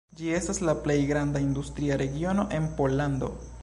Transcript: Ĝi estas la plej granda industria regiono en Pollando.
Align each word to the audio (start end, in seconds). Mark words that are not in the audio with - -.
Ĝi 0.19 0.29
estas 0.37 0.61
la 0.69 0.73
plej 0.87 0.95
granda 1.11 1.43
industria 1.49 2.01
regiono 2.05 2.51
en 2.61 2.71
Pollando. 2.83 3.37